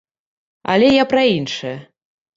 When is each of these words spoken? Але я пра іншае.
Але 0.73 0.89
я 0.93 1.05
пра 1.11 1.21
іншае. 1.37 1.75